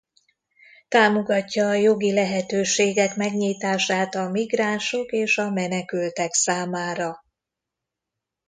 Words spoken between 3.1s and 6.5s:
megnyitását a migránsok és a menekültek